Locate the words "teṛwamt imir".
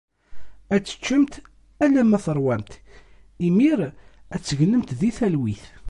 2.25-3.79